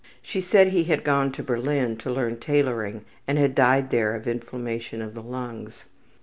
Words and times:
She 0.23 0.41
said 0.41 0.69
he 0.69 0.85
had 0.85 1.03
gone 1.03 1.31
to 1.33 1.43
Berlin 1.43 1.95
to 1.97 2.09
learn 2.09 2.37
tailoring 2.39 3.05
and 3.27 3.37
had 3.37 3.53
died 3.53 3.91
there 3.91 4.15
of 4.15 4.27
inflammation 4.27 4.99
of 4.99 5.13
the 5.13 5.21
lungs. 5.21 5.85